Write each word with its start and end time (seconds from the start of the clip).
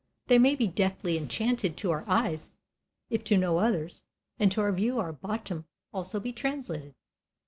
They 0.25 0.39
may 0.39 0.55
be 0.55 0.65
deftly 0.65 1.15
enchanted 1.15 1.77
to 1.77 1.91
our 1.91 2.03
eyes 2.07 2.49
if 3.11 3.23
to 3.25 3.37
no 3.37 3.59
others, 3.59 4.01
and 4.39 4.51
to 4.51 4.61
our 4.61 4.71
view 4.71 4.97
our 4.99 5.13
Bottom 5.13 5.67
also 5.93 6.19
be 6.19 6.33
translated. 6.33 6.95